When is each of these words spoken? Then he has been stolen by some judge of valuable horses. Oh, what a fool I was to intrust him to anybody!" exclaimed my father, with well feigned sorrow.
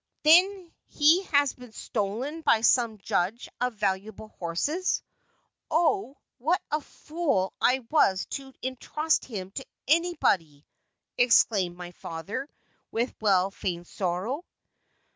Then 0.23 0.73
he 0.87 1.21
has 1.25 1.53
been 1.53 1.73
stolen 1.73 2.41
by 2.41 2.61
some 2.61 2.97
judge 2.97 3.47
of 3.61 3.75
valuable 3.75 4.29
horses. 4.39 5.03
Oh, 5.69 6.17
what 6.39 6.59
a 6.71 6.81
fool 6.81 7.53
I 7.61 7.85
was 7.91 8.25
to 8.31 8.51
intrust 8.63 9.25
him 9.25 9.51
to 9.51 9.65
anybody!" 9.87 10.65
exclaimed 11.19 11.77
my 11.77 11.91
father, 11.91 12.49
with 12.91 13.13
well 13.21 13.51
feigned 13.51 13.85
sorrow. 13.85 14.43